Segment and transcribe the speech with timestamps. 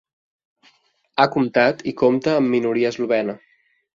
[1.19, 3.37] Ha comptat i compta amb minoria eslovena.